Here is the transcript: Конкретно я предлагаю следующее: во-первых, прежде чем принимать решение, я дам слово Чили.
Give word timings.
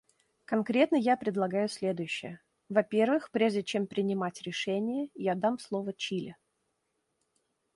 Конкретно 0.45 0.95
я 0.95 1.15
предлагаю 1.15 1.69
следующее: 1.69 2.39
во-первых, 2.69 3.29
прежде 3.29 3.61
чем 3.61 3.85
принимать 3.85 4.41
решение, 4.41 5.11
я 5.13 5.35
дам 5.35 5.59
слово 5.59 5.93
Чили. 5.93 6.35